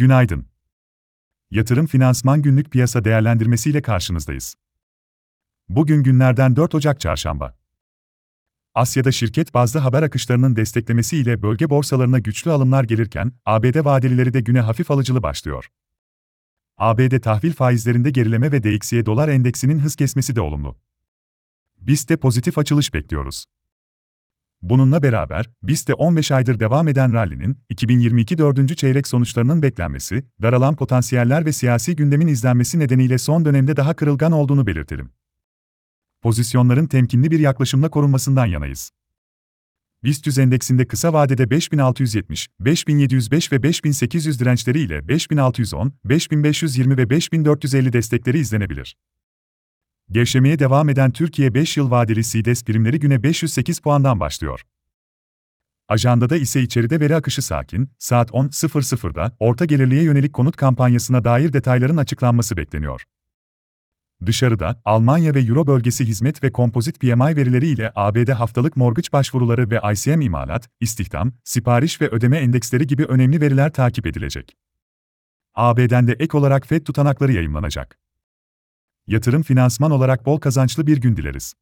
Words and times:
Günaydın. 0.00 0.46
Yatırım 1.50 1.86
Finansman 1.86 2.42
Günlük 2.42 2.70
Piyasa 2.70 3.04
Değerlendirmesi 3.04 3.70
ile 3.70 3.82
karşınızdayız. 3.82 4.54
Bugün 5.68 6.02
günlerden 6.02 6.56
4 6.56 6.74
Ocak 6.74 7.00
Çarşamba. 7.00 7.56
Asya'da 8.74 9.12
şirket 9.12 9.54
bazlı 9.54 9.80
haber 9.80 10.02
akışlarının 10.02 10.56
desteklemesiyle 10.56 11.42
bölge 11.42 11.70
borsalarına 11.70 12.18
güçlü 12.18 12.50
alımlar 12.50 12.84
gelirken, 12.84 13.32
ABD 13.46 13.84
vadelileri 13.84 14.32
de 14.32 14.40
güne 14.40 14.60
hafif 14.60 14.90
alıcılı 14.90 15.22
başlıyor. 15.22 15.70
ABD 16.78 17.18
tahvil 17.18 17.52
faizlerinde 17.52 18.10
gerileme 18.10 18.52
ve 18.52 18.62
DXY 18.62 19.00
dolar 19.06 19.28
endeksinin 19.28 19.78
hız 19.78 19.96
kesmesi 19.96 20.36
de 20.36 20.40
olumlu. 20.40 20.76
Biz 21.80 22.08
de 22.08 22.16
pozitif 22.16 22.58
açılış 22.58 22.94
bekliyoruz. 22.94 23.46
Bununla 24.62 25.02
beraber, 25.02 25.50
BIST'te 25.62 25.94
15 25.94 26.30
aydır 26.30 26.60
devam 26.60 26.88
eden 26.88 27.12
rallinin, 27.12 27.58
2022 27.68 28.38
dördüncü 28.38 28.76
çeyrek 28.76 29.06
sonuçlarının 29.06 29.62
beklenmesi, 29.62 30.24
daralan 30.42 30.76
potansiyeller 30.76 31.46
ve 31.46 31.52
siyasi 31.52 31.96
gündemin 31.96 32.26
izlenmesi 32.26 32.78
nedeniyle 32.78 33.18
son 33.18 33.44
dönemde 33.44 33.76
daha 33.76 33.94
kırılgan 33.94 34.32
olduğunu 34.32 34.66
belirtelim. 34.66 35.10
Pozisyonların 36.22 36.86
temkinli 36.86 37.30
bir 37.30 37.40
yaklaşımla 37.40 37.90
korunmasından 37.90 38.46
yanayız. 38.46 38.90
BIST 40.04 40.38
endeksinde 40.38 40.86
kısa 40.86 41.12
vadede 41.12 41.50
5670, 41.50 42.48
5705 42.60 43.52
ve 43.52 43.62
5800 43.62 44.40
dirençleri 44.40 44.80
ile 44.80 45.08
5610, 45.08 45.92
5520 46.04 46.96
ve 46.96 47.10
5450 47.10 47.92
destekleri 47.92 48.38
izlenebilir. 48.38 48.96
Gevşemeye 50.12 50.58
devam 50.58 50.88
eden 50.88 51.10
Türkiye 51.10 51.54
5 51.54 51.76
yıl 51.76 51.90
vadeli 51.90 52.22
CDS 52.22 52.64
primleri 52.64 53.00
güne 53.00 53.22
508 53.22 53.80
puandan 53.80 54.20
başlıyor. 54.20 54.62
Ajandada 55.88 56.36
ise 56.36 56.62
içeride 56.62 57.00
veri 57.00 57.16
akışı 57.16 57.42
sakin, 57.42 57.90
saat 57.98 58.30
10.00'da 58.30 59.36
orta 59.40 59.64
gelirliğe 59.64 60.02
yönelik 60.02 60.32
konut 60.32 60.56
kampanyasına 60.56 61.24
dair 61.24 61.52
detayların 61.52 61.96
açıklanması 61.96 62.56
bekleniyor. 62.56 63.04
Dışarıda, 64.26 64.82
Almanya 64.84 65.34
ve 65.34 65.40
Euro 65.40 65.66
bölgesi 65.66 66.04
hizmet 66.04 66.42
ve 66.44 66.52
kompozit 66.52 67.00
PMI 67.00 67.36
verileri 67.36 67.66
ile 67.66 67.92
ABD 67.94 68.28
haftalık 68.28 68.76
mortgage 68.76 69.08
başvuruları 69.12 69.70
ve 69.70 69.80
ICM 69.92 70.20
imalat, 70.20 70.70
istihdam, 70.80 71.32
sipariş 71.44 72.00
ve 72.00 72.08
ödeme 72.08 72.38
endeksleri 72.38 72.86
gibi 72.86 73.04
önemli 73.04 73.40
veriler 73.40 73.72
takip 73.72 74.06
edilecek. 74.06 74.56
ABD'den 75.54 76.06
de 76.06 76.12
ek 76.12 76.36
olarak 76.36 76.66
FED 76.66 76.84
tutanakları 76.84 77.32
yayımlanacak. 77.32 77.99
Yatırım 79.10 79.42
finansman 79.42 79.90
olarak 79.90 80.26
bol 80.26 80.38
kazançlı 80.38 80.86
bir 80.86 81.00
gün 81.00 81.16
dileriz. 81.16 81.54